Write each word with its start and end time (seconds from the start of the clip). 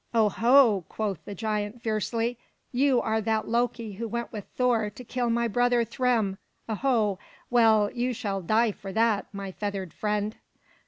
"Oho!" 0.15 0.81
quoth 0.89 1.23
the 1.25 1.35
giant 1.35 1.83
fiercely. 1.83 2.39
"You 2.71 2.99
are 3.01 3.21
that 3.21 3.47
Loki 3.47 3.91
who 3.93 4.07
went 4.07 4.31
with 4.31 4.45
Thor 4.55 4.89
to 4.89 5.03
kill 5.03 5.29
my 5.29 5.47
brother 5.47 5.85
Thrym! 5.85 6.39
Oho! 6.67 7.19
Well, 7.51 7.91
you 7.91 8.11
shall 8.11 8.41
die 8.41 8.71
for 8.71 8.91
that, 8.93 9.27
my 9.31 9.51
feathered 9.51 9.93
friend!" 9.93 10.37